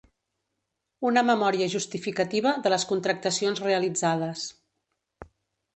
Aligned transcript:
Una 1.09 1.23
memòria 1.27 1.67
justificativa 1.75 2.55
de 2.65 2.73
les 2.75 2.87
contractacions 2.93 3.63
realitzades. 3.69 4.49